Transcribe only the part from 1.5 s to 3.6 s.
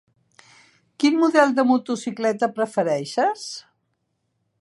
de motocicleta prefereixes?